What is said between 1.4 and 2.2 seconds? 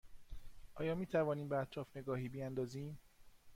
به اطراف